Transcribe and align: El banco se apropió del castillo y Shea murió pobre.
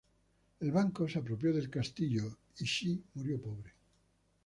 El 0.61 0.71
banco 0.71 1.07
se 1.07 1.19
apropió 1.19 1.53
del 1.53 1.69
castillo 1.69 2.35
y 2.57 2.65
Shea 2.65 2.97
murió 3.13 3.39
pobre. 3.39 3.71